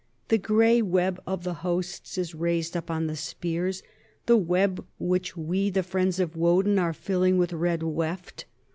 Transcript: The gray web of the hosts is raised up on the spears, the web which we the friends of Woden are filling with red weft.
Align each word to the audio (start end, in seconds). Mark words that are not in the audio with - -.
The 0.29 0.39
gray 0.39 0.81
web 0.81 1.21
of 1.27 1.43
the 1.43 1.53
hosts 1.53 2.17
is 2.17 2.33
raised 2.33 2.75
up 2.75 2.89
on 2.89 3.05
the 3.05 3.15
spears, 3.15 3.83
the 4.25 4.35
web 4.35 4.83
which 4.97 5.37
we 5.37 5.69
the 5.69 5.83
friends 5.83 6.19
of 6.19 6.35
Woden 6.35 6.79
are 6.79 6.91
filling 6.91 7.37
with 7.37 7.53
red 7.53 7.83
weft. 7.83 8.45